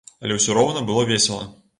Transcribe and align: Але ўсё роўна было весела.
Але 0.27 0.37
ўсё 0.37 0.55
роўна 0.57 0.81
было 0.89 1.03
весела. 1.11 1.45